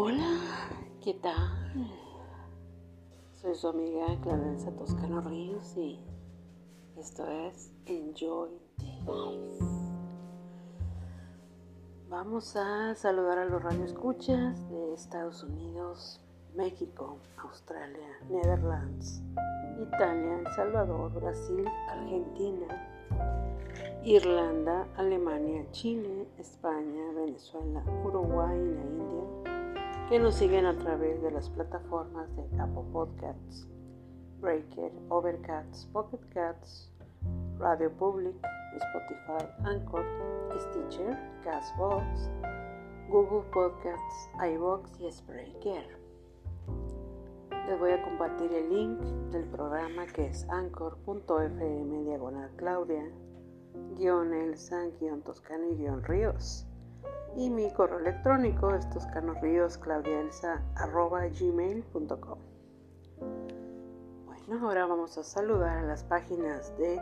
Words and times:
Hola, 0.00 0.38
¿qué 1.02 1.12
tal? 1.14 1.90
Soy 3.34 3.52
su 3.56 3.66
amiga 3.66 4.06
Clarence 4.22 4.70
Toscano 4.70 5.20
Ríos 5.22 5.76
y 5.76 5.98
esto 6.96 7.26
es 7.26 7.72
Enjoy 7.86 8.48
the 8.76 9.12
Life. 9.12 9.64
Vamos 12.08 12.54
a 12.54 12.94
saludar 12.94 13.38
a 13.38 13.46
los 13.46 13.60
radioescuchas 13.60 14.70
de 14.70 14.94
Estados 14.94 15.42
Unidos, 15.42 16.20
México, 16.54 17.18
Australia, 17.38 18.20
Netherlands, 18.30 19.20
Italia, 19.82 20.38
El 20.46 20.54
Salvador, 20.54 21.12
Brasil, 21.12 21.64
Argentina, 21.88 22.68
Irlanda, 24.04 24.86
Alemania, 24.96 25.66
Chile, 25.72 26.28
España, 26.38 27.02
Venezuela, 27.16 27.82
Uruguay 28.04 28.56
y 28.56 28.74
la 28.74 28.80
India, 28.80 29.27
que 30.08 30.18
nos 30.18 30.36
siguen 30.36 30.64
a 30.64 30.76
través 30.78 31.20
de 31.22 31.30
las 31.30 31.50
plataformas 31.50 32.34
de 32.34 32.42
Apple 32.60 32.84
Podcasts, 32.92 33.68
Breaker, 34.40 34.90
Overcast, 35.10 35.92
Pocket 35.92 36.20
Cats, 36.32 36.90
Radio 37.58 37.92
Public, 37.92 38.34
Spotify, 38.76 39.46
Anchor, 39.64 40.04
Stitcher, 40.58 41.18
Castbox, 41.44 42.30
Google 43.10 43.42
Podcasts, 43.52 44.30
iBox 44.54 44.98
y 45.00 45.12
Spreaker. 45.12 45.98
Les 47.68 47.78
voy 47.78 47.90
a 47.90 48.02
compartir 48.02 48.50
el 48.52 48.70
link 48.70 49.00
del 49.30 49.44
programa 49.44 50.06
que 50.06 50.28
es 50.28 50.48
anchor.fm 50.48 52.04
diagonal 52.04 52.50
Claudia 52.56 53.04
guion 53.96 54.32
Elsa, 54.32 54.86
guion 55.00 55.22
Toscano 55.22 55.68
y 55.72 55.76
guion 55.76 56.02
Ríos. 56.02 56.67
Y 57.36 57.50
mi 57.50 57.70
correo 57.72 57.98
electrónico 57.98 58.74
es 58.74 58.88
toscanoríos 58.90 59.78
arroba 60.74 61.26
gmail.com. 61.28 62.38
Bueno, 64.26 64.66
ahora 64.66 64.86
vamos 64.86 65.16
a 65.18 65.22
saludar 65.22 65.78
a 65.78 65.82
las 65.82 66.02
páginas 66.04 66.76
de 66.78 67.00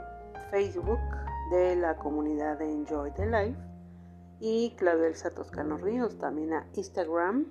Facebook 0.51 0.99
de 1.51 1.77
la 1.77 1.97
comunidad 1.97 2.59
de 2.59 2.71
Enjoy 2.71 3.13
the 3.13 3.27
Life 3.27 3.59
y 4.41 4.75
Claudia 4.77 5.09
Elsa 5.09 5.31
Toscano 5.31 5.79
Ríos, 5.79 6.19
también 6.19 6.53
a 6.53 6.67
Instagram, 6.75 7.47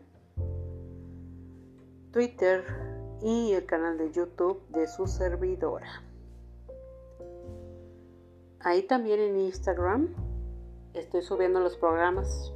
Twitter 2.12 2.64
y 3.22 3.54
el 3.54 3.66
canal 3.66 3.98
de 3.98 4.12
YouTube 4.12 4.62
de 4.70 4.88
su 4.88 5.08
servidora. 5.08 6.04
Ahí 8.60 8.84
también 8.84 9.20
en 9.20 9.40
Instagram 9.40 10.10
estoy 10.94 11.22
subiendo 11.22 11.60
los 11.60 11.78
programas. 11.78 12.55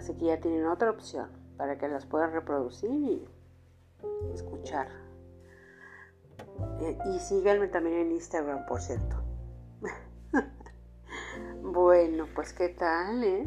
Así 0.00 0.14
que 0.14 0.24
ya 0.24 0.40
tienen 0.40 0.64
otra 0.66 0.88
opción 0.88 1.28
para 1.58 1.76
que 1.76 1.86
las 1.86 2.06
puedan 2.06 2.32
reproducir 2.32 2.90
y 2.90 3.28
escuchar. 4.32 4.88
Eh, 6.80 6.96
y 7.14 7.18
síganme 7.18 7.68
también 7.68 7.98
en 7.98 8.12
Instagram, 8.12 8.64
por 8.64 8.80
cierto. 8.80 9.22
bueno, 11.62 12.26
pues 12.34 12.54
qué 12.54 12.70
tal, 12.70 13.22
eh? 13.24 13.46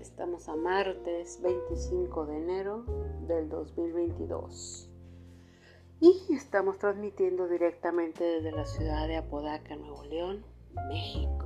Estamos 0.00 0.48
a 0.48 0.56
martes 0.56 1.40
25 1.40 2.26
de 2.26 2.36
enero 2.36 2.84
del 3.28 3.48
2022 3.48 4.90
y 6.00 6.34
estamos 6.34 6.78
transmitiendo 6.78 7.46
directamente 7.46 8.24
desde 8.24 8.50
la 8.50 8.66
ciudad 8.66 9.06
de 9.06 9.18
Apodaca, 9.18 9.76
Nuevo 9.76 10.02
León, 10.02 10.44
México. 10.88 11.39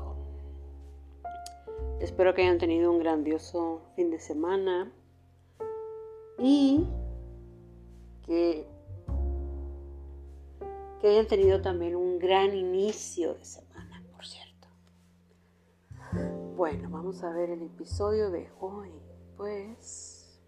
Espero 2.04 2.34
que 2.34 2.42
hayan 2.42 2.58
tenido 2.58 2.92
un 2.92 2.98
grandioso 2.98 3.80
fin 3.96 4.10
de 4.10 4.18
semana 4.18 4.92
y 6.38 6.86
que, 8.26 8.68
hayan 11.02 11.26
tenido 11.26 11.62
también 11.62 11.96
un 11.96 12.18
gran 12.18 12.54
inicio 12.54 13.32
de 13.32 13.44
semana, 13.46 14.02
por 14.12 14.26
cierto. 14.26 14.68
Bueno, 16.56 16.90
vamos 16.90 17.24
a 17.24 17.30
ver 17.30 17.48
el 17.48 17.62
episodio 17.62 18.30
de 18.30 18.50
hoy. 18.60 18.90
Pues, 19.38 20.38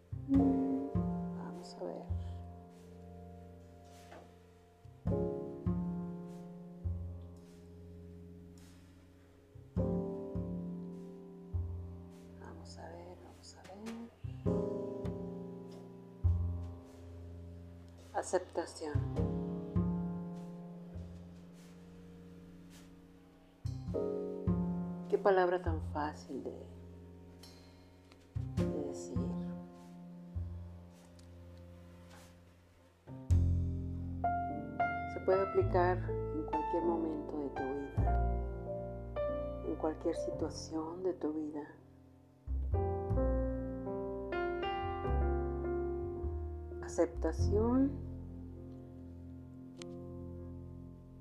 aceptación. 18.27 18.93
Qué 25.09 25.17
palabra 25.17 25.63
tan 25.63 25.81
fácil 25.93 26.43
de, 26.43 26.51
decir. 28.89 29.17
Se 35.15 35.21
puede 35.21 35.43
aplicar 35.43 35.97
en 36.35 36.43
cualquier 36.51 36.83
momento 36.83 37.39
de 37.39 37.49
tu 37.51 37.63
vida, 37.63 38.43
en 39.69 39.75
cualquier 39.77 40.17
situación 40.17 41.05
de 41.05 41.13
tu 41.13 41.33
vida. 41.33 41.63
Aceptación 46.83 48.06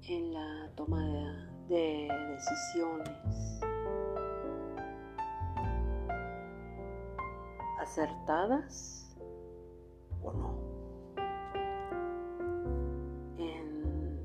en 0.07 0.33
la 0.33 0.69
toma 0.75 1.03
de, 1.67 2.07
decisiones 2.29 3.09
acertadas 7.79 9.17
o 10.23 10.31
no. 10.31 10.53
En, 13.37 14.19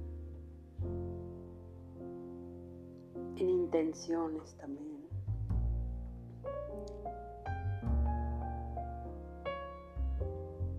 en 3.36 3.48
intenciones 3.48 4.54
también. 4.56 5.00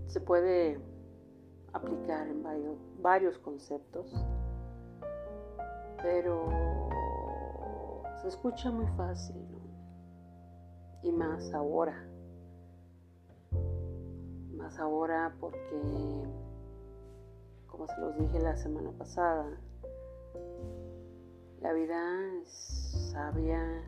Se 0.07 0.19
puede 0.19 0.79
aplicar 1.73 2.27
en 2.27 2.43
varios, 2.43 2.77
varios 3.01 3.39
conceptos 3.39 4.13
pero 6.01 6.49
se 8.21 8.27
escucha 8.27 8.71
muy 8.71 8.87
fácil, 8.97 9.35
Y 11.03 11.11
más 11.11 11.51
ahora. 11.53 11.95
Más 14.55 14.77
ahora 14.77 15.35
porque, 15.39 16.23
como 17.65 17.87
se 17.87 17.99
los 17.99 18.15
dije 18.17 18.39
la 18.39 18.55
semana 18.55 18.91
pasada, 18.91 19.47
la 21.61 21.73
vida 21.73 21.97
es 22.43 23.11
sabia 23.11 23.83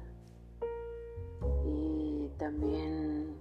y 1.66 2.30
también 2.40 3.36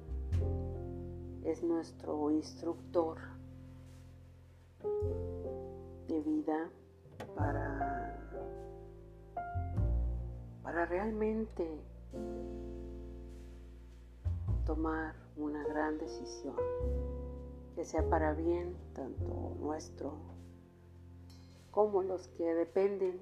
es 1.45 1.63
nuestro 1.63 2.31
instructor 2.31 3.19
de 6.09 6.21
vida 6.21 6.71
para 7.35 8.19
para 10.63 10.87
realmente 10.87 11.67
tomar 14.65 15.15
una 15.37 15.65
gran 15.65 15.99
decisión 15.99 16.57
que 17.75 17.85
sea 17.85 18.09
para 18.09 18.33
bien 18.35 18.77
tanto 18.95 19.57
nuestro 19.61 20.15
como 21.71 22.03
los 22.03 22.29
que 22.29 22.55
dependen 22.55 23.21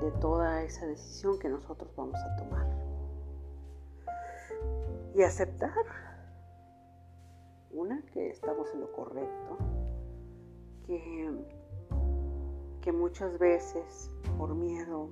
de 0.00 0.10
toda 0.20 0.62
esa 0.62 0.86
decisión 0.86 1.38
que 1.38 1.48
nosotros 1.48 1.90
vamos 1.96 2.16
a 2.16 2.36
tomar. 2.36 2.66
Y 5.14 5.22
aceptar, 5.22 5.72
una, 7.72 8.02
que 8.12 8.30
estamos 8.30 8.72
en 8.72 8.80
lo 8.80 8.92
correcto, 8.92 9.58
que, 10.86 11.57
que 12.80 12.92
muchas 12.92 13.38
veces 13.38 14.10
por 14.36 14.54
miedo, 14.54 15.10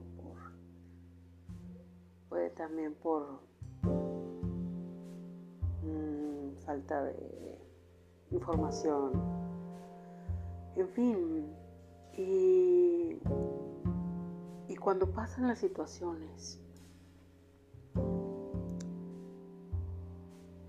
puede 2.29 2.51
también 2.51 2.95
por 2.95 3.41
mm, 5.83 6.57
falta 6.65 7.05
de 7.05 7.59
información, 8.31 9.13
en 10.77 10.89
fin, 10.89 11.47
y, 12.13 13.19
y 14.69 14.77
cuando 14.77 15.11
pasan 15.11 15.49
las 15.49 15.59
situaciones 15.59 16.61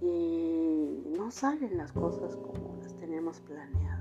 y 0.01 1.03
no 1.17 1.31
salen 1.31 1.77
las 1.77 1.91
cosas 1.91 2.35
como 2.35 2.77
las 2.81 2.93
tenemos 2.95 3.39
planeadas. 3.41 3.96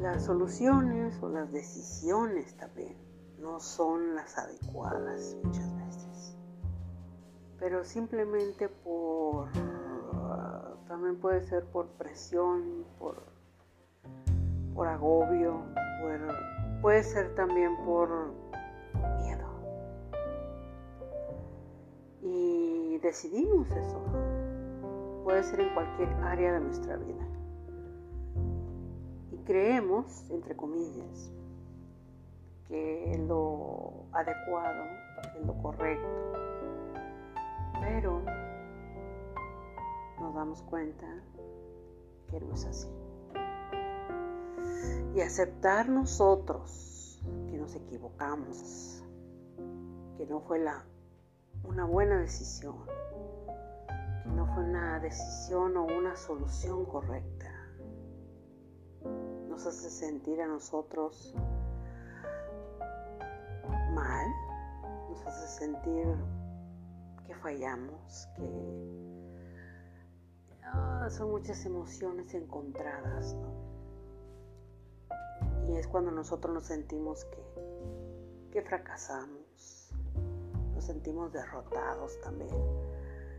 Las 0.00 0.24
soluciones 0.24 1.22
o 1.22 1.28
las 1.28 1.50
decisiones 1.52 2.56
también 2.56 2.96
no 3.38 3.60
son 3.60 4.14
las 4.14 4.36
adecuadas 4.36 5.36
muchas 5.42 5.76
veces. 5.76 6.36
Pero 7.58 7.84
simplemente 7.84 8.68
por, 8.68 9.48
también 10.88 11.18
puede 11.20 11.42
ser 11.42 11.64
por 11.66 11.86
presión, 11.88 12.84
por, 12.98 13.22
por 14.74 14.88
agobio, 14.88 15.62
puede 16.82 17.02
ser 17.02 17.34
también 17.34 17.76
por 17.84 18.32
miedo. 19.22 19.48
Y 22.22 22.98
decidimos 22.98 23.70
eso. 23.70 24.02
Puede 25.24 25.42
ser 25.44 25.60
en 25.60 25.72
cualquier 25.74 26.08
área 26.22 26.52
de 26.52 26.60
nuestra 26.60 26.96
vida. 26.96 27.33
Creemos, 29.44 30.30
entre 30.30 30.56
comillas, 30.56 31.30
que 32.66 33.12
es 33.12 33.20
lo 33.20 34.06
adecuado, 34.12 34.84
es 35.38 35.46
lo 35.46 35.54
correcto. 35.62 36.32
Pero 37.80 38.22
nos 40.18 40.34
damos 40.34 40.62
cuenta 40.62 41.06
que 42.30 42.40
no 42.40 42.54
es 42.54 42.64
así. 42.64 42.88
Y 45.14 45.20
aceptar 45.20 45.90
nosotros 45.90 47.22
que 47.50 47.58
nos 47.58 47.74
equivocamos, 47.74 49.04
que 50.16 50.26
no 50.26 50.40
fue 50.40 50.64
una 51.64 51.84
buena 51.84 52.18
decisión, 52.18 52.76
que 54.22 54.30
no 54.30 54.46
fue 54.54 54.64
una 54.64 55.00
decisión 55.00 55.76
o 55.76 55.84
una 55.84 56.16
solución 56.16 56.86
correcta, 56.86 57.63
nos 59.54 59.66
hace 59.66 59.88
sentir 59.88 60.40
a 60.40 60.48
nosotros 60.48 61.32
mal, 63.94 64.26
nos 65.08 65.24
hace 65.28 65.46
sentir 65.46 66.08
que 67.24 67.36
fallamos, 67.36 68.28
que 68.34 69.38
ah, 70.64 71.06
son 71.08 71.30
muchas 71.30 71.64
emociones 71.66 72.34
encontradas, 72.34 73.36
Y 75.68 75.76
es 75.76 75.86
cuando 75.86 76.10
nosotros 76.10 76.52
nos 76.52 76.64
sentimos 76.64 77.24
que, 77.26 78.50
que 78.50 78.60
fracasamos, 78.62 79.92
nos 80.74 80.84
sentimos 80.84 81.32
derrotados 81.32 82.20
también. 82.22 82.56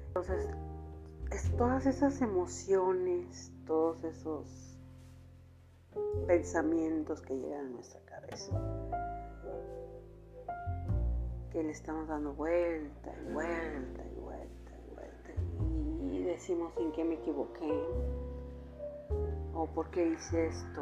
Entonces, 0.07 0.47
es 1.31 1.57
todas 1.57 1.85
esas 1.85 2.21
emociones, 2.21 3.51
todos 3.65 4.01
esos 4.05 4.74
pensamientos 6.27 7.21
que 7.21 7.35
llegan 7.35 7.67
a 7.67 7.69
nuestra 7.69 7.99
cabeza 8.01 8.51
que 11.51 11.63
le 11.63 11.71
estamos 11.71 12.07
dando 12.09 12.33
vuelta 12.33 13.13
y 13.17 13.31
vuelta 13.31 14.03
y 14.05 14.19
vuelta 14.19 14.71
y 14.77 14.93
vuelta 14.93 15.29
y 16.11 16.23
decimos 16.23 16.73
en 16.77 16.91
qué 16.91 17.05
me 17.05 17.15
equivoqué 17.15 17.81
o 19.53 19.65
por 19.67 19.89
qué 19.89 20.05
hice 20.09 20.47
esto. 20.47 20.81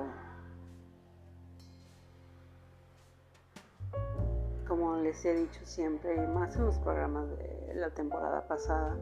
Como 4.68 4.95
les 4.95 5.24
he 5.25 5.36
dicho 5.36 5.60
siempre, 5.63 6.27
más 6.27 6.56
en 6.56 6.65
los 6.65 6.80
programas 6.80 7.30
de 7.38 7.74
la 7.75 7.92
temporada 7.92 8.48
pasada, 8.48 8.98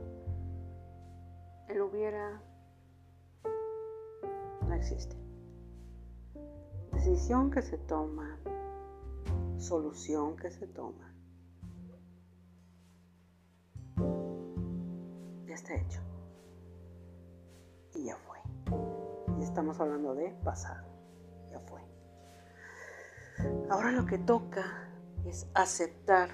el 1.70 1.82
hubiera 1.82 2.42
no 4.68 4.74
existe. 4.74 5.21
Decisión 7.04 7.50
que 7.50 7.64
se 7.64 7.80
toma, 7.80 8.38
solución 9.58 10.36
que 10.36 10.52
se 10.52 10.68
toma 10.68 11.12
está 15.52 15.74
hecho. 15.74 16.00
Y 17.96 18.06
ya 18.06 18.16
fue. 18.18 18.38
Y 19.40 19.44
estamos 19.44 19.80
hablando 19.80 20.14
de 20.14 20.30
pasado. 20.44 20.88
Ya 21.50 21.60
fue. 21.62 21.82
Ahora 23.72 23.92
lo 23.92 24.06
que 24.06 24.20
toca 24.20 24.88
es 25.26 25.48
aceptar 25.56 26.30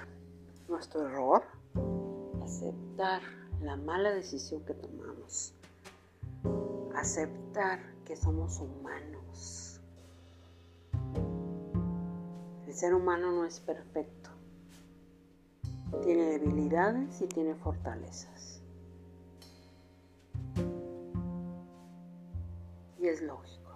nuestro 0.67 1.07
error, 1.07 1.43
aceptar 2.43 3.21
la 3.61 3.77
mala 3.77 4.11
decisión 4.11 4.65
que 4.65 4.73
tomamos, 4.73 5.55
aceptar 6.93 7.79
que 8.03 8.17
somos 8.17 8.59
humanos. 8.59 9.66
Ser 12.77 12.93
humano 12.93 13.31
no 13.31 13.45
es 13.45 13.59
perfecto. 13.59 14.29
Tiene 16.03 16.25
debilidades 16.25 17.21
y 17.21 17.27
tiene 17.27 17.55
fortalezas. 17.55 18.47
es 23.07 23.21
lógico. 23.21 23.71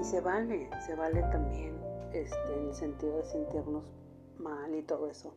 Y 0.00 0.04
se 0.04 0.20
vale, 0.20 0.70
se 0.84 0.94
vale 0.94 1.22
también 1.22 1.74
este, 2.12 2.68
el 2.68 2.74
sentido 2.74 3.16
de 3.18 3.24
sentirnos 3.24 3.84
mal 4.38 4.74
y 4.74 4.82
todo 4.82 5.08
eso. 5.08 5.34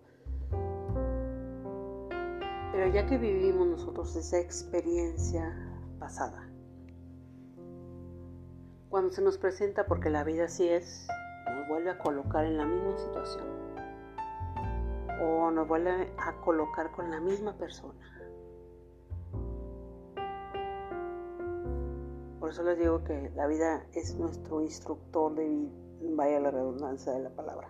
Pero 2.71 2.93
ya 2.93 3.05
que 3.07 3.17
vivimos 3.17 3.67
nosotros 3.67 4.15
esa 4.15 4.39
experiencia 4.39 5.55
pasada, 5.99 6.46
cuando 8.89 9.11
se 9.11 9.21
nos 9.21 9.37
presenta, 9.37 9.85
porque 9.85 10.09
la 10.09 10.23
vida 10.23 10.45
así 10.45 10.67
es, 10.67 11.07
nos 11.45 11.67
vuelve 11.67 11.91
a 11.91 11.97
colocar 11.97 12.45
en 12.45 12.57
la 12.57 12.65
misma 12.65 12.97
situación 12.97 13.45
o 15.21 15.49
nos 15.51 15.67
vuelve 15.67 16.13
a 16.17 16.33
colocar 16.41 16.91
con 16.91 17.09
la 17.09 17.19
misma 17.19 17.53
persona 17.57 18.07
Por 22.47 22.53
eso 22.53 22.63
les 22.63 22.77
digo 22.79 23.03
que 23.03 23.29
la 23.35 23.45
vida 23.45 23.85
es 23.93 24.15
nuestro 24.15 24.61
instructor 24.61 25.35
de 25.35 25.49
vida, 25.49 25.69
vaya 26.15 26.39
la 26.39 26.49
redundancia 26.49 27.11
de 27.11 27.19
la 27.19 27.29
palabra, 27.31 27.69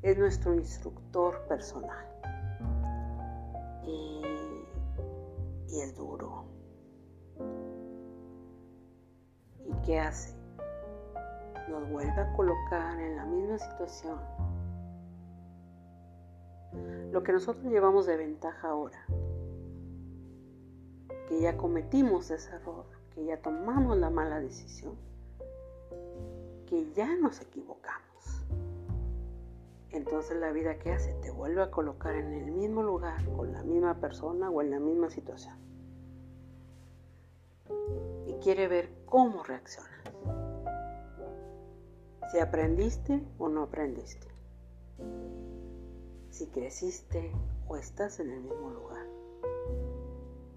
es 0.00 0.16
nuestro 0.16 0.54
instructor 0.54 1.46
personal. 1.48 2.06
Y, 3.84 4.22
y 5.68 5.80
es 5.82 5.94
duro. 5.96 6.49
¿Y 9.80 9.86
qué 9.86 9.98
hace? 9.98 10.34
Nos 11.68 11.88
vuelve 11.90 12.20
a 12.20 12.32
colocar 12.34 12.98
en 13.00 13.16
la 13.16 13.24
misma 13.24 13.58
situación. 13.58 14.18
Lo 17.12 17.22
que 17.22 17.32
nosotros 17.32 17.64
llevamos 17.64 18.06
de 18.06 18.16
ventaja 18.16 18.68
ahora, 18.68 19.04
que 21.28 21.40
ya 21.40 21.56
cometimos 21.56 22.30
ese 22.30 22.54
error, 22.54 22.86
que 23.14 23.24
ya 23.24 23.40
tomamos 23.40 23.96
la 23.96 24.10
mala 24.10 24.40
decisión, 24.40 24.94
que 26.66 26.92
ya 26.92 27.16
nos 27.16 27.40
equivocamos. 27.40 28.44
Entonces 29.90 30.38
la 30.38 30.52
vida 30.52 30.78
que 30.78 30.92
hace 30.92 31.14
te 31.14 31.30
vuelve 31.30 31.62
a 31.62 31.70
colocar 31.70 32.14
en 32.14 32.32
el 32.32 32.52
mismo 32.52 32.82
lugar, 32.82 33.24
con 33.36 33.52
la 33.52 33.62
misma 33.62 33.94
persona 34.00 34.50
o 34.50 34.62
en 34.62 34.70
la 34.70 34.78
misma 34.78 35.10
situación. 35.10 35.56
Y 38.26 38.34
quiere 38.34 38.68
ver 38.68 38.99
cómo 39.10 39.42
reaccionas. 39.42 39.90
Si 42.30 42.38
aprendiste 42.38 43.20
o 43.38 43.48
no 43.48 43.64
aprendiste. 43.64 44.28
Si 46.30 46.46
creciste 46.46 47.32
o 47.68 47.76
estás 47.76 48.20
en 48.20 48.30
el 48.30 48.40
mismo 48.40 48.70
lugar. 48.70 49.04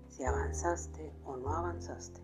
Si 0.07 0.24
avanzaste 0.24 1.12
o 1.25 1.36
no 1.36 1.50
avanzaste. 1.50 2.22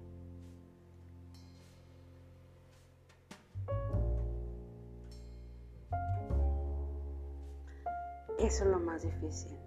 Eso 8.38 8.64
es 8.64 8.70
lo 8.70 8.80
más 8.80 9.02
difícil. 9.02 9.58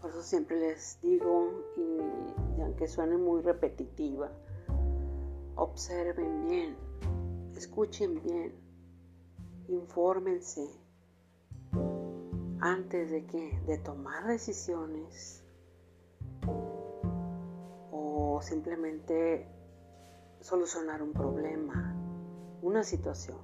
Por 0.00 0.10
eso 0.10 0.22
siempre 0.22 0.58
les 0.58 0.98
digo, 1.02 1.52
y, 1.76 2.62
aunque 2.62 2.88
suene 2.88 3.16
muy 3.16 3.42
repetitiva, 3.42 4.30
observen 5.58 6.48
bien, 6.48 6.76
escuchen 7.56 8.22
bien, 8.22 8.54
infórmense 9.68 10.66
antes 12.60 13.10
de 13.10 13.26
que 13.26 13.60
de 13.66 13.78
tomar 13.78 14.26
decisiones 14.26 15.44
o 17.90 18.40
simplemente 18.40 19.48
solucionar 20.40 21.02
un 21.02 21.12
problema, 21.12 21.94
una 22.62 22.82
situación. 22.84 23.38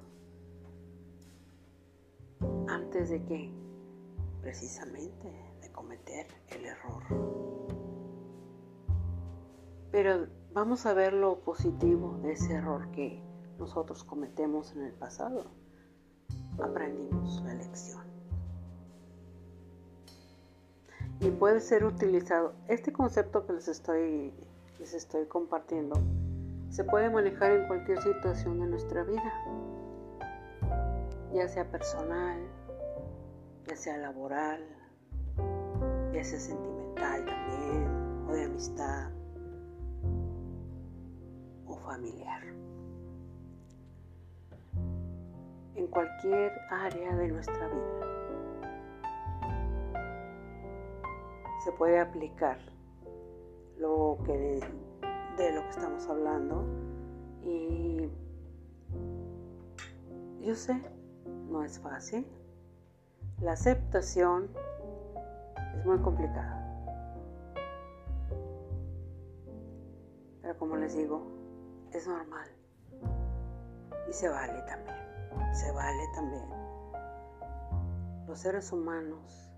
Antes 2.69 3.11
de 3.11 3.25
que 3.25 3.51
precisamente 4.41 5.29
de 5.61 5.73
cometer 5.73 6.27
el 6.49 6.65
error. 6.65 7.03
Pero 9.91 10.27
vamos 10.55 10.87
a 10.87 10.95
ver 10.95 11.13
lo 11.13 11.41
positivo 11.41 12.19
de 12.23 12.33
ese 12.33 12.55
error 12.55 12.91
que 12.93 13.21
nosotros 13.59 14.05
cometemos 14.05 14.73
en 14.77 14.83
el 14.85 14.93
pasado. 14.93 15.45
Aprendimos 16.59 17.43
la 17.45 17.55
lección. 17.55 18.05
Y 21.21 21.31
puede 21.31 21.61
ser 21.61 21.85
utilizado. 21.85 22.55
Este 22.69 22.93
concepto 22.93 23.47
que 23.47 23.53
les 23.53 23.69
estoy, 23.69 24.33
les 24.79 24.95
estoy 24.95 25.27
compartiendo 25.27 26.01
se 26.75 26.83
puede 26.83 27.09
manejar 27.09 27.53
en 27.53 27.69
cualquier 27.69 28.03
situación 28.03 28.59
de 28.59 28.67
nuestra 28.67 29.05
vida, 29.05 29.33
ya 31.33 31.47
sea 31.47 31.71
personal, 31.71 32.37
ya 33.69 33.77
sea 33.77 33.97
laboral, 33.99 34.61
ya 36.13 36.25
sea 36.25 36.41
sentimental 36.41 37.25
también, 37.27 38.27
o 38.29 38.33
de 38.33 38.45
amistad, 38.47 39.14
familiar. 41.85 42.43
En 45.77 45.87
cualquier 45.89 46.53
área 46.71 47.17
de 47.17 47.29
nuestra 47.29 47.69
vida 47.69 48.15
se 51.65 51.73
puede 51.73 51.99
aplicar 51.99 52.59
lo 53.79 54.19
que 54.25 54.61
de 55.37 55.53
lo 55.53 55.63
que 55.63 55.71
estamos 55.71 56.07
hablando 56.09 56.65
y 57.43 58.09
yo 60.41 60.55
sé, 60.55 60.81
no 61.49 61.65
es 61.65 61.79
fácil. 61.81 62.27
La 63.41 63.53
aceptación 63.53 64.51
es 65.77 65.87
muy 65.87 65.99
complicada. 65.99 66.61
Pero 70.43 70.59
como 70.59 70.77
les 70.77 70.95
digo, 70.95 71.34
es 71.99 72.07
normal. 72.07 72.49
Y 74.09 74.13
se 74.13 74.29
vale 74.29 74.61
también. 74.63 74.97
Se 75.55 75.71
vale 75.73 76.03
también. 76.15 76.49
Los 78.27 78.39
seres 78.39 78.73
humanos 78.73 79.51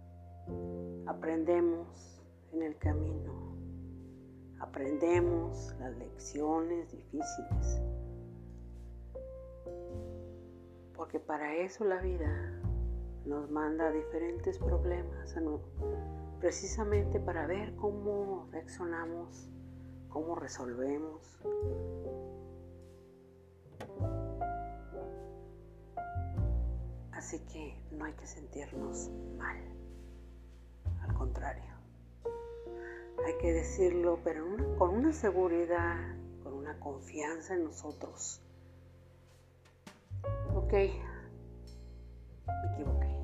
aprendemos 1.06 2.22
en 2.52 2.62
el 2.62 2.76
camino 2.78 3.46
aprendemos 4.60 5.74
las 5.78 5.96
lecciones 5.96 6.90
difíciles. 6.90 7.82
Porque 10.94 11.20
para 11.20 11.56
eso 11.56 11.84
la 11.84 12.00
vida 12.00 12.60
nos 13.26 13.50
manda 13.50 13.90
diferentes 13.90 14.58
problemas, 14.58 15.36
precisamente 16.40 17.20
para 17.20 17.46
ver 17.46 17.74
cómo 17.76 18.48
reaccionamos, 18.52 19.48
cómo 20.16 20.34
resolvemos. 20.34 21.20
Así 27.12 27.38
que 27.52 27.78
no 27.90 28.06
hay 28.06 28.14
que 28.14 28.26
sentirnos 28.26 29.10
mal, 29.36 29.58
al 31.02 31.12
contrario 31.12 31.76
hay 33.26 33.36
que 33.38 33.52
decirlo, 33.52 34.20
pero 34.24 34.46
con 34.78 34.94
una 34.94 35.12
seguridad, 35.12 35.98
con 36.42 36.54
una 36.54 36.78
confianza 36.78 37.54
en 37.54 37.64
nosotros. 37.64 38.40
Ok, 40.54 40.72
me 40.72 41.02
equivoqué. 42.72 43.20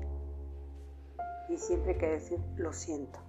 Y 1.49 1.57
siempre 1.57 1.93
hay 1.93 1.97
que 1.97 2.09
decir, 2.09 2.39
lo 2.57 2.71
siento. 2.73 3.19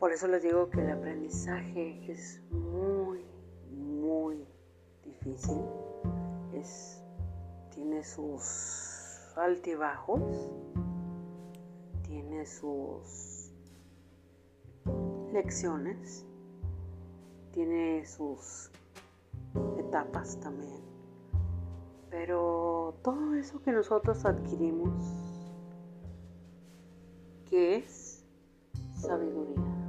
Por 0.00 0.12
eso 0.12 0.28
les 0.28 0.42
digo 0.42 0.70
que 0.70 0.80
el 0.80 0.90
aprendizaje 0.92 2.10
es 2.10 2.40
muy, 2.50 3.22
muy 3.70 4.46
difícil, 5.04 5.60
es, 6.54 7.04
tiene 7.68 8.02
sus 8.02 9.30
altibajos, 9.36 10.50
tiene 12.04 12.46
sus 12.46 13.52
lecciones, 15.34 16.24
tiene 17.52 18.06
sus 18.06 18.70
etapas 19.76 20.40
también. 20.40 20.80
Pero 22.08 22.94
todo 23.02 23.34
eso 23.34 23.60
que 23.60 23.70
nosotros 23.70 24.24
adquirimos, 24.24 24.94
que 27.50 27.76
es 27.76 28.24
sabiduría. 28.94 29.79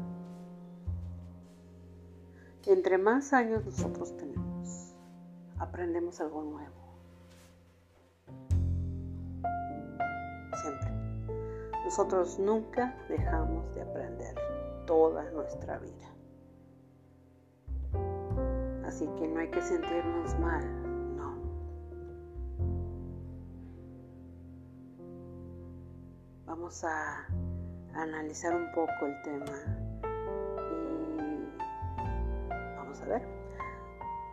Entre 2.67 2.99
más 2.99 3.33
años 3.33 3.65
nosotros 3.65 4.15
tenemos, 4.17 4.93
aprendemos 5.57 6.21
algo 6.21 6.43
nuevo. 6.43 6.75
Siempre. 10.61 10.91
Nosotros 11.83 12.37
nunca 12.37 12.95
dejamos 13.09 13.73
de 13.73 13.81
aprender 13.81 14.35
toda 14.85 15.29
nuestra 15.31 15.79
vida. 15.79 16.07
Así 18.85 19.07
que 19.17 19.27
no 19.27 19.39
hay 19.39 19.49
que 19.49 19.61
sentirnos 19.61 20.37
mal, 20.39 21.15
no. 21.15 21.33
Vamos 26.45 26.83
a 26.83 27.25
analizar 27.95 28.55
un 28.55 28.71
poco 28.71 29.07
el 29.07 29.19
tema 29.23 29.90
vamos 32.91 33.03
a 33.03 33.05
ver. 33.05 33.21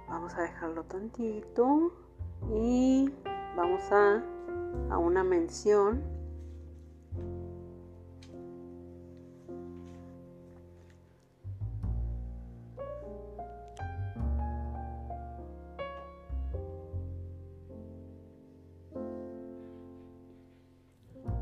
Vamos 0.09 0.35
a 0.35 0.43
dejarlo 0.43 0.83
tantito 0.85 1.93
y 2.53 3.09
vamos 3.57 3.83
a, 3.93 4.23
a 4.91 4.99
una 4.99 5.23
mención. 5.23 6.03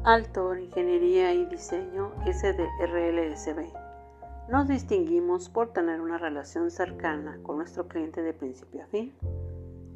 Alto, 0.04 0.54
Ingeniería 0.54 1.32
y 1.32 1.46
Diseño 1.46 2.12
SDRLSB. 2.26 3.85
Nos 4.48 4.68
distinguimos 4.68 5.48
por 5.48 5.72
tener 5.72 6.00
una 6.00 6.18
relación 6.18 6.70
cercana 6.70 7.40
con 7.42 7.56
nuestro 7.56 7.88
cliente 7.88 8.22
de 8.22 8.32
principio 8.32 8.84
a 8.84 8.86
fin. 8.86 9.12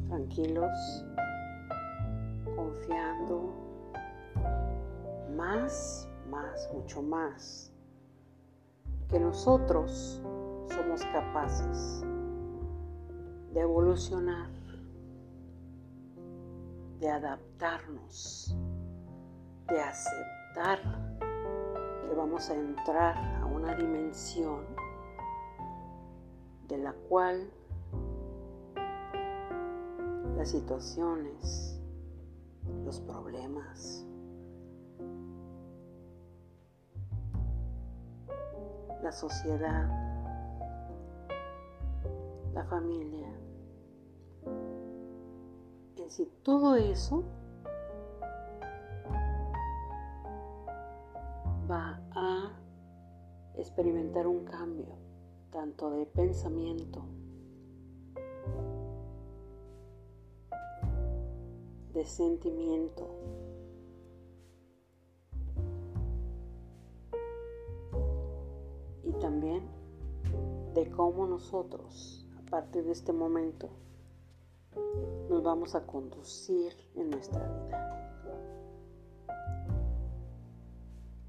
tranquilos, 0.06 0.70
confiando 2.54 3.52
más, 5.36 6.08
más, 6.30 6.70
mucho 6.72 7.02
más 7.02 7.69
que 9.10 9.18
nosotros 9.18 10.22
somos 10.68 11.04
capaces 11.12 12.04
de 13.52 13.60
evolucionar, 13.60 14.48
de 17.00 17.10
adaptarnos, 17.10 18.56
de 19.68 19.80
aceptar 19.80 20.78
que 22.08 22.14
vamos 22.14 22.48
a 22.50 22.54
entrar 22.54 23.16
a 23.40 23.46
una 23.46 23.74
dimensión 23.74 24.64
de 26.68 26.78
la 26.78 26.92
cual 27.08 27.50
las 30.36 30.50
situaciones, 30.50 31.80
los 32.84 33.00
problemas, 33.00 34.06
la 39.02 39.12
sociedad, 39.12 39.88
la 42.52 42.64
familia, 42.64 43.28
en 45.96 46.10
sí 46.10 46.30
todo 46.42 46.76
eso 46.76 47.24
va 51.70 52.00
a 52.12 52.50
experimentar 53.56 54.26
un 54.26 54.44
cambio, 54.44 54.96
tanto 55.50 55.90
de 55.90 56.06
pensamiento, 56.06 57.04
de 61.92 62.04
sentimiento, 62.04 63.08
cómo 71.00 71.26
nosotros, 71.26 72.28
a 72.36 72.50
partir 72.50 72.84
de 72.84 72.92
este 72.92 73.10
momento, 73.10 73.70
nos 75.30 75.42
vamos 75.42 75.74
a 75.74 75.86
conducir 75.86 76.74
en 76.94 77.08
nuestra 77.08 77.40
vida. 77.40 78.26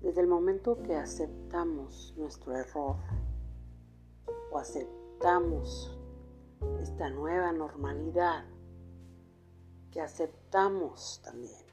Desde 0.01 0.19
el 0.19 0.27
momento 0.27 0.83
que 0.83 0.97
aceptamos 0.97 2.13
nuestro 2.17 2.53
error 2.53 2.97
o 4.51 4.57
aceptamos 4.57 5.97
esta 6.81 7.09
nueva 7.09 7.53
normalidad, 7.53 8.43
que 9.89 10.01
aceptamos 10.01 11.21
también 11.23 11.65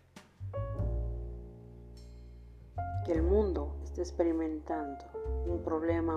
que 3.04 3.12
el 3.12 3.24
mundo 3.24 3.74
está 3.82 4.02
experimentando 4.02 5.04
un 5.48 5.60
problema 5.64 6.16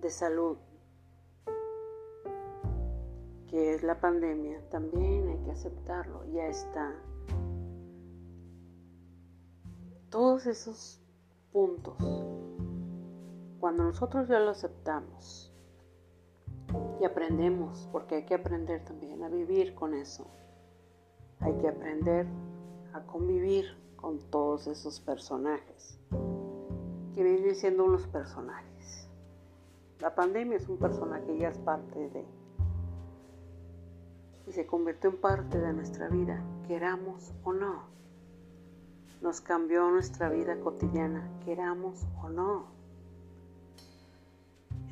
de 0.00 0.10
salud 0.10 0.56
que 3.48 3.74
es 3.74 3.82
la 3.82 3.98
pandemia, 3.98 4.60
también 4.68 5.28
hay 5.28 5.38
que 5.38 5.50
aceptarlo, 5.50 6.24
ya 6.32 6.46
está. 6.46 6.94
Todos 10.10 10.46
esos 10.46 11.00
puntos, 11.52 11.96
cuando 13.58 13.84
nosotros 13.84 14.28
ya 14.28 14.38
lo 14.38 14.50
aceptamos 14.50 15.52
y 17.00 17.04
aprendemos, 17.04 17.88
porque 17.90 18.16
hay 18.16 18.24
que 18.24 18.34
aprender 18.34 18.84
también 18.84 19.22
a 19.22 19.28
vivir 19.28 19.74
con 19.74 19.94
eso, 19.94 20.26
hay 21.40 21.54
que 21.54 21.68
aprender 21.68 22.26
a 22.92 23.00
convivir 23.06 23.64
con 23.96 24.18
todos 24.30 24.66
esos 24.66 25.00
personajes 25.00 25.98
que 27.14 27.22
vienen 27.22 27.54
siendo 27.54 27.84
unos 27.84 28.06
personajes. 28.06 28.67
La 30.00 30.14
pandemia 30.14 30.56
es 30.56 30.68
un 30.68 30.78
personaje 30.78 31.36
ya 31.38 31.48
es 31.48 31.58
parte 31.58 31.98
de 32.10 32.24
y 34.46 34.52
se 34.52 34.64
convirtió 34.64 35.10
en 35.10 35.16
parte 35.16 35.58
de 35.58 35.72
nuestra 35.72 36.08
vida, 36.08 36.40
queramos 36.68 37.34
o 37.42 37.52
no. 37.52 37.82
Nos 39.20 39.40
cambió 39.40 39.90
nuestra 39.90 40.30
vida 40.30 40.58
cotidiana, 40.60 41.28
queramos 41.44 42.06
o 42.22 42.28
no. 42.28 42.66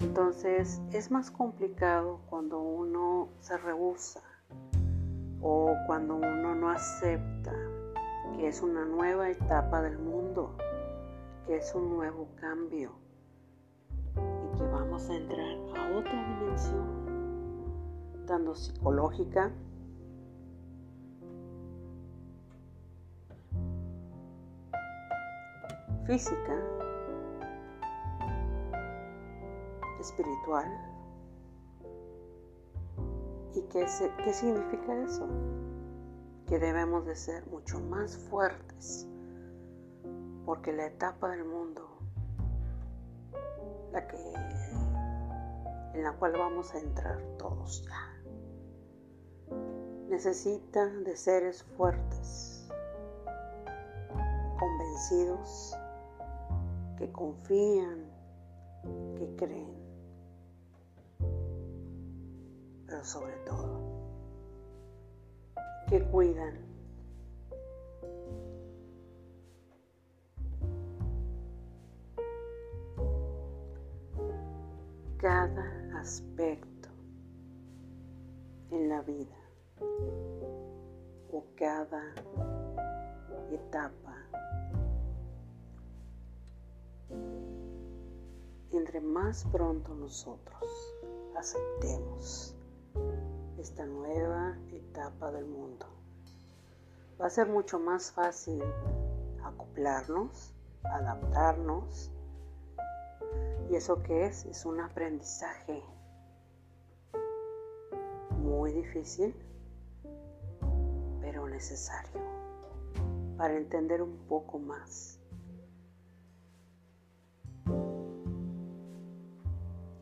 Entonces 0.00 0.82
es 0.92 1.10
más 1.12 1.30
complicado 1.30 2.20
cuando 2.28 2.60
uno 2.60 3.28
se 3.38 3.56
rehúsa 3.56 4.22
o 5.40 5.72
cuando 5.86 6.16
uno 6.16 6.54
no 6.56 6.68
acepta 6.68 7.54
que 8.36 8.48
es 8.48 8.60
una 8.60 8.84
nueva 8.84 9.30
etapa 9.30 9.80
del 9.82 9.98
mundo, 9.98 10.54
que 11.46 11.56
es 11.56 11.74
un 11.76 11.90
nuevo 11.90 12.28
cambio 12.40 12.90
que 12.90 13.05
a 14.96 15.14
entrar 15.14 15.56
a 15.76 15.96
otra 15.96 16.38
dimensión, 16.40 16.86
tanto 18.26 18.54
psicológica, 18.54 19.52
física, 26.06 26.62
espiritual. 30.00 30.66
¿Y 33.54 33.62
qué, 33.68 33.86
qué 34.24 34.32
significa 34.32 35.04
eso? 35.04 35.26
que 36.46 36.58
debemos 36.58 37.04
de 37.06 37.16
ser 37.16 37.46
mucho 37.48 37.80
más 37.80 38.16
fuertes, 38.16 39.08
porque 40.44 40.72
la 40.72 40.86
etapa 40.86 41.30
del 41.30 41.44
mundo, 41.44 41.82
la 43.92 44.06
que 44.06 44.16
en 45.96 46.02
la 46.02 46.12
cual 46.12 46.32
vamos 46.32 46.74
a 46.74 46.78
entrar 46.78 47.18
todos 47.38 47.82
ya, 47.82 48.20
necesita 50.10 50.86
de 50.86 51.16
seres 51.16 51.62
fuertes, 51.62 52.68
convencidos, 54.58 55.74
que 56.98 57.10
confían, 57.10 58.10
que 59.16 59.36
creen, 59.36 59.74
pero 62.86 63.02
sobre 63.02 63.36
todo 63.46 63.80
que 65.88 66.02
cuidan. 66.10 66.66
Cada 75.16 75.65
aspecto 76.06 76.88
en 78.70 78.88
la 78.88 79.02
vida 79.02 79.36
o 81.32 81.44
cada 81.56 82.14
etapa. 83.50 84.14
Entre 88.70 89.00
más 89.00 89.46
pronto 89.46 89.96
nosotros 89.96 90.94
aceptemos 91.36 92.54
esta 93.58 93.84
nueva 93.84 94.56
etapa 94.70 95.32
del 95.32 95.46
mundo. 95.46 95.86
Va 97.20 97.26
a 97.26 97.30
ser 97.30 97.48
mucho 97.48 97.80
más 97.80 98.12
fácil 98.12 98.62
acoplarnos, 99.42 100.54
adaptarnos. 100.84 102.12
¿Y 103.70 103.76
eso 103.76 104.02
qué 104.02 104.26
es? 104.26 104.44
Es 104.46 104.64
un 104.64 104.80
aprendizaje 104.80 105.82
muy 108.38 108.72
difícil, 108.72 109.34
pero 111.20 111.48
necesario 111.48 112.20
para 113.36 113.56
entender 113.56 114.02
un 114.02 114.16
poco 114.28 114.58
más 114.58 115.20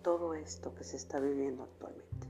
todo 0.02 0.34
esto 0.34 0.74
que 0.74 0.84
se 0.84 0.96
está 0.96 1.18
viviendo 1.18 1.62
actualmente 1.62 2.28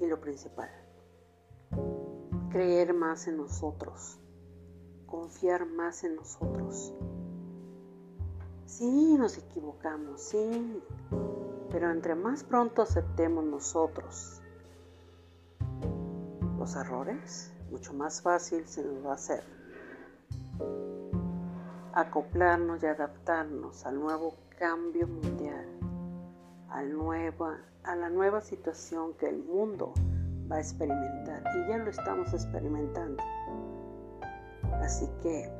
y 0.00 0.06
lo 0.06 0.20
principal, 0.20 0.70
creer 2.50 2.94
más 2.94 3.28
en 3.28 3.36
nosotros, 3.36 4.18
confiar 5.06 5.66
más 5.66 6.04
en 6.04 6.16
nosotros. 6.16 6.94
Sí, 8.70 9.16
nos 9.18 9.36
equivocamos, 9.36 10.22
sí, 10.22 10.80
pero 11.72 11.90
entre 11.90 12.14
más 12.14 12.44
pronto 12.44 12.82
aceptemos 12.82 13.44
nosotros 13.44 14.40
los 16.56 16.76
errores, 16.76 17.52
mucho 17.72 17.92
más 17.94 18.22
fácil 18.22 18.64
se 18.68 18.84
nos 18.84 19.04
va 19.04 19.10
a 19.10 19.14
hacer 19.14 19.42
acoplarnos 21.94 22.80
y 22.84 22.86
adaptarnos 22.86 23.84
al 23.86 23.98
nuevo 23.98 24.34
cambio 24.56 25.08
mundial, 25.08 25.66
al 26.68 26.96
nueva, 26.96 27.58
a 27.82 27.96
la 27.96 28.08
nueva 28.08 28.40
situación 28.40 29.14
que 29.14 29.28
el 29.28 29.42
mundo 29.42 29.92
va 30.50 30.56
a 30.56 30.60
experimentar 30.60 31.42
y 31.56 31.68
ya 31.68 31.76
lo 31.76 31.90
estamos 31.90 32.32
experimentando. 32.32 33.20
Así 34.80 35.08
que 35.22 35.59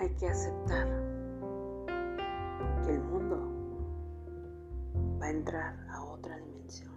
hay 0.00 0.08
que 0.14 0.28
aceptar 0.28 0.88
que 2.82 2.90
el 2.90 3.02
mundo 3.02 3.36
va 5.20 5.26
a 5.26 5.30
entrar 5.30 5.76
a 5.90 6.02
otra 6.04 6.38
dimensión, 6.38 6.94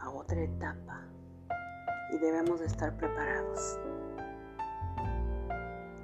a 0.00 0.08
otra 0.08 0.40
etapa 0.40 1.02
y 2.14 2.18
debemos 2.18 2.60
de 2.60 2.66
estar 2.66 2.96
preparados. 2.96 3.78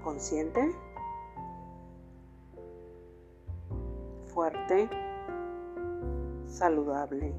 Consciente, 0.05 0.75
fuerte, 4.27 4.90
saludable 6.44 7.35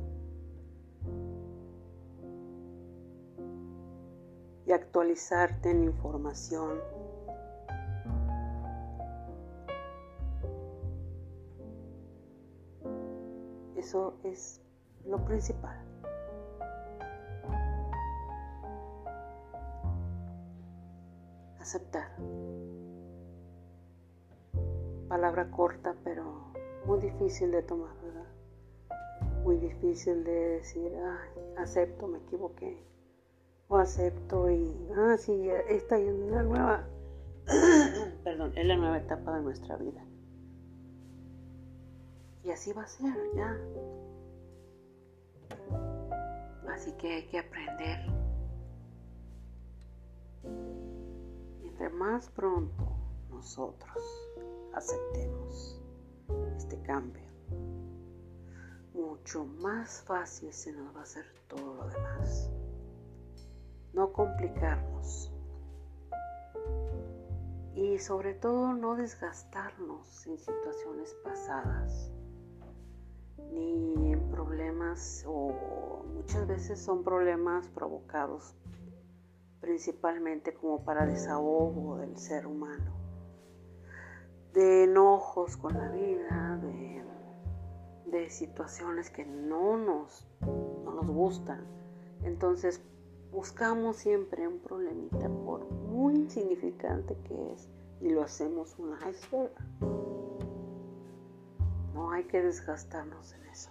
y 4.65 4.71
actualizarte 4.71 5.69
en 5.69 5.83
información 5.83 6.79
Eso 13.81 14.13
es 14.23 14.61
lo 15.07 15.17
principal. 15.25 15.75
Aceptar. 21.59 22.15
Palabra 25.09 25.49
corta, 25.49 25.95
pero 26.03 26.53
muy 26.85 26.99
difícil 26.99 27.49
de 27.49 27.63
tomar, 27.63 27.95
¿verdad? 28.03 28.27
Muy 29.43 29.57
difícil 29.57 30.23
de 30.25 30.59
decir, 30.59 30.91
acepto, 31.57 32.07
me 32.07 32.19
equivoqué. 32.19 32.85
O 33.67 33.77
acepto 33.77 34.47
y, 34.51 34.91
ah, 34.95 35.17
sí, 35.17 35.49
esta 35.67 35.97
es 35.97 36.13
la 36.29 36.43
nueva, 36.43 36.83
perdón, 38.23 38.53
es 38.55 38.65
la 38.67 38.75
nueva 38.75 38.99
etapa 38.99 39.37
de 39.37 39.41
nuestra 39.41 39.75
vida. 39.77 40.05
Y 42.43 42.51
así 42.51 42.73
va 42.73 42.83
a 42.83 42.87
ser, 42.87 43.13
ya. 43.35 43.57
Así 46.73 46.93
que 46.93 47.15
hay 47.15 47.27
que 47.27 47.39
aprender. 47.39 47.99
Entre 51.63 51.89
más 51.89 52.29
pronto 52.29 52.95
nosotros 53.29 53.97
aceptemos 54.73 55.81
este 56.57 56.81
cambio, 56.81 57.27
mucho 58.93 59.45
más 59.45 60.01
fácil 60.01 60.51
se 60.51 60.71
nos 60.71 60.95
va 60.95 61.01
a 61.01 61.03
hacer 61.03 61.25
todo 61.47 61.75
lo 61.75 61.87
demás. 61.87 62.49
No 63.93 64.11
complicarnos. 64.13 65.31
Y 67.75 67.99
sobre 67.99 68.33
todo 68.33 68.73
no 68.73 68.95
desgastarnos 68.95 70.25
en 70.27 70.37
situaciones 70.39 71.15
pasadas 71.23 72.11
ni 73.51 74.13
en 74.13 74.31
problemas 74.31 75.23
o 75.27 76.03
muchas 76.13 76.47
veces 76.47 76.79
son 76.79 77.03
problemas 77.03 77.67
provocados 77.69 78.55
principalmente 79.61 80.53
como 80.53 80.83
para 80.83 81.05
desahogo 81.05 81.97
del 81.97 82.17
ser 82.17 82.47
humano, 82.47 82.91
de 84.53 84.83
enojos 84.83 85.55
con 85.55 85.77
la 85.77 85.89
vida, 85.89 86.59
de, 86.61 88.29
situaciones 88.29 89.09
que 89.09 89.25
no 89.25 89.77
nos, 89.77 90.27
no 90.41 90.93
nos 90.93 91.07
gustan. 91.07 91.65
Entonces 92.23 92.81
buscamos 93.31 93.97
siempre 93.97 94.47
un 94.47 94.59
problemita 94.59 95.29
por 95.29 95.69
muy 95.69 96.15
insignificante 96.15 97.17
que 97.27 97.53
es 97.53 97.69
y 97.99 98.09
lo 98.09 98.23
hacemos 98.23 98.77
un 98.79 98.95
iceberg. 99.09 99.51
No 102.01 102.09
hay 102.09 102.23
que 102.23 102.41
desgastarnos 102.41 103.31
en 103.33 103.45
eso. 103.49 103.69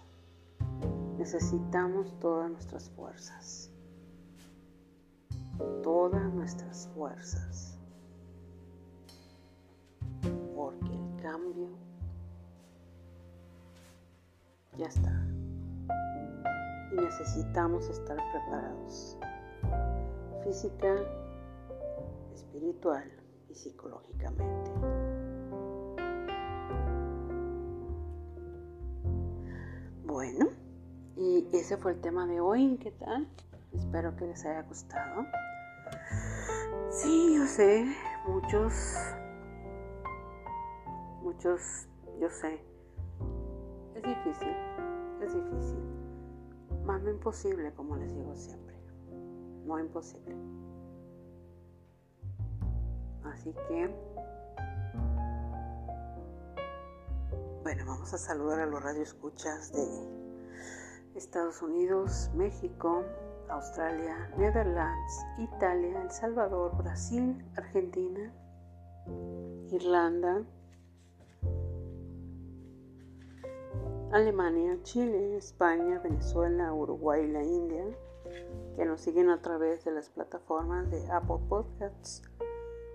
Necesitamos 1.17 2.17
todas 2.21 2.49
nuestras 2.49 2.89
fuerzas. 2.91 3.69
Todas 5.83 6.33
nuestras 6.33 6.87
fuerzas. 6.95 7.77
Porque 10.55 10.93
el 10.93 11.21
cambio 11.21 11.67
ya 14.77 14.85
está. 14.85 15.11
Y 16.93 16.95
necesitamos 16.95 17.89
estar 17.89 18.15
preparados. 18.15 19.17
Física, 20.45 20.95
espiritual 22.33 23.11
y 23.49 23.55
psicológicamente. 23.55 25.00
Bueno, 30.11 30.49
y 31.15 31.47
ese 31.53 31.77
fue 31.77 31.93
el 31.93 32.01
tema 32.01 32.27
de 32.27 32.41
hoy. 32.41 32.77
¿Qué 32.83 32.91
tal? 32.91 33.29
Espero 33.71 34.13
que 34.17 34.27
les 34.27 34.43
haya 34.43 34.61
gustado. 34.63 35.25
Sí, 36.89 37.37
yo 37.37 37.45
sé, 37.45 37.85
muchos, 38.27 38.73
muchos, 41.23 41.87
yo 42.19 42.29
sé. 42.29 42.59
Es 43.95 44.03
difícil, 44.03 44.53
es 45.21 45.33
difícil. 45.33 45.79
Más 46.83 47.01
no 47.03 47.11
imposible, 47.11 47.73
como 47.75 47.95
les 47.95 48.13
digo 48.13 48.35
siempre. 48.35 48.75
No 49.65 49.79
imposible. 49.79 50.35
Así 53.23 53.53
que 53.69 53.89
Bueno, 57.73 57.85
vamos 57.85 58.13
a 58.13 58.17
saludar 58.17 58.59
a 58.59 58.65
los 58.65 58.83
radioescuchas 58.83 59.71
de 59.71 59.87
Estados 61.15 61.61
Unidos, 61.61 62.29
México, 62.35 63.05
Australia, 63.47 64.29
Netherlands, 64.37 65.25
Italia, 65.37 66.01
El 66.01 66.11
Salvador, 66.11 66.75
Brasil, 66.75 67.41
Argentina, 67.55 68.29
Irlanda, 69.69 70.43
Alemania, 74.11 74.77
Chile, 74.83 75.37
España, 75.37 75.99
Venezuela, 75.99 76.73
Uruguay 76.73 77.23
y 77.23 77.31
la 77.31 77.43
India, 77.45 77.85
que 78.75 78.83
nos 78.83 78.99
siguen 78.99 79.29
a 79.29 79.41
través 79.41 79.85
de 79.85 79.91
las 79.91 80.09
plataformas 80.09 80.91
de 80.91 81.09
Apple 81.09 81.39
Podcasts, 81.47 82.21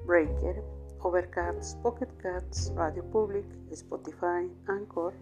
Breaker, 0.04 0.62
Overcast, 1.06 1.80
Pocket 1.82 2.08
Cats, 2.20 2.72
Radio 2.74 3.04
Public, 3.12 3.46
Spotify, 3.70 4.50
Anchor, 4.66 5.14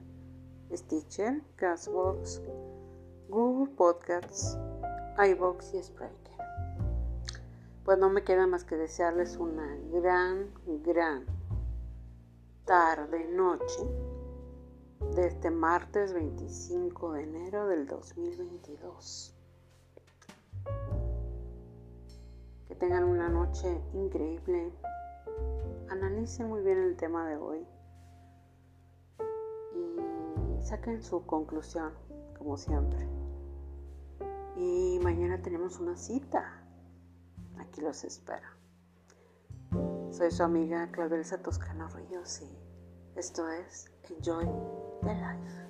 Stitcher, 0.73 1.42
Castbox, 1.57 2.40
Google 3.29 3.70
Podcasts, 3.77 4.57
iBox 5.18 5.75
y 5.75 5.83
Spreaker. 5.83 6.38
Pues 7.85 7.99
no 7.99 8.09
me 8.09 8.25
queda 8.25 8.47
más 8.47 8.64
que 8.64 8.77
desearles 8.77 9.37
una 9.37 9.77
gran, 9.92 10.55
gran 10.83 11.27
tarde, 12.64 13.29
noche 13.29 13.85
de 15.16 15.27
este 15.27 15.51
martes 15.51 16.14
25 16.14 17.12
de 17.12 17.23
enero 17.25 17.66
del 17.68 17.87
2022. 17.87 19.35
Que 22.68 22.75
tengan 22.75 23.05
una 23.05 23.29
noche 23.29 23.83
increíble 23.92 24.73
analicen 25.90 26.49
muy 26.49 26.62
bien 26.62 26.79
el 26.79 26.97
tema 26.97 27.29
de 27.29 27.37
hoy 27.37 27.66
y 29.75 30.62
saquen 30.62 31.03
su 31.03 31.25
conclusión, 31.27 31.92
como 32.38 32.57
siempre. 32.57 33.09
Y 34.57 34.99
mañana 35.03 35.42
tenemos 35.42 35.81
una 35.81 35.97
cita. 35.97 36.62
Aquí 37.59 37.81
los 37.81 38.05
espero. 38.05 38.49
Soy 40.11 40.31
su 40.31 40.42
amiga 40.42 40.90
Clavelsa 40.92 41.42
Toscano 41.42 41.88
Ríos 41.88 42.40
y 42.42 43.18
esto 43.18 43.49
es 43.49 43.90
Enjoy 44.09 44.47
the 45.03 45.14
Life. 45.14 45.63